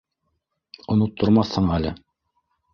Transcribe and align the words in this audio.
Оноттормаҫһың 0.95 1.71
әле. 1.79 1.95